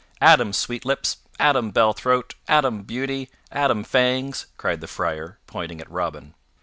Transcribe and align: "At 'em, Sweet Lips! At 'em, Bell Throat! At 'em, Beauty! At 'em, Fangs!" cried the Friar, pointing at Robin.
"At 0.19 0.41
'em, 0.41 0.51
Sweet 0.51 0.83
Lips! 0.83 1.17
At 1.39 1.55
'em, 1.55 1.69
Bell 1.69 1.93
Throat! 1.93 2.33
At 2.47 2.65
'em, 2.65 2.81
Beauty! 2.81 3.29
At 3.51 3.69
'em, 3.69 3.83
Fangs!" 3.83 4.47
cried 4.57 4.81
the 4.81 4.87
Friar, 4.87 5.37
pointing 5.45 5.79
at 5.79 5.91
Robin. 5.91 6.33